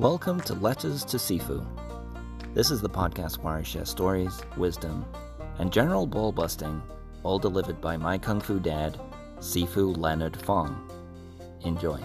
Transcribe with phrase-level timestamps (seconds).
[0.00, 1.62] Welcome to Letters to Sifu.
[2.54, 5.04] This is the podcast where I share stories, wisdom,
[5.58, 6.82] and general ball busting,
[7.22, 8.98] all delivered by my kung fu dad,
[9.40, 10.90] Sifu Leonard Fong.
[11.66, 12.02] Enjoy.